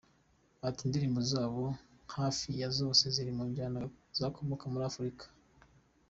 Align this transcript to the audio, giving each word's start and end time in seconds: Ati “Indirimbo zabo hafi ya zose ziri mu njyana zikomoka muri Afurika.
Ati 0.67 0.81
“Indirimbo 0.85 1.19
zabo 1.31 1.63
hafi 2.17 2.47
ya 2.61 2.69
zose 2.79 3.03
ziri 3.15 3.31
mu 3.37 3.43
njyana 3.49 3.79
zikomoka 4.17 4.65
muri 4.71 4.85
Afurika. 4.91 5.25